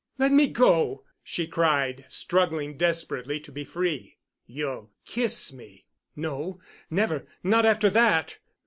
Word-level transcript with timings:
"Let 0.17 0.31
me 0.31 0.47
go!" 0.47 1.03
she 1.23 1.45
cried, 1.45 2.05
struggling 2.09 2.75
desperately 2.75 3.39
to 3.41 3.51
be 3.51 3.63
free. 3.63 4.17
"You'll 4.47 4.89
kiss 5.05 5.53
me." 5.53 5.85
"No—never, 6.15 7.27
not 7.43 7.67
after 7.67 7.91
that." 7.91 8.39